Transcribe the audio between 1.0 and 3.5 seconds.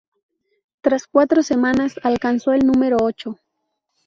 cuatro semanas, alcanzó el número ocho.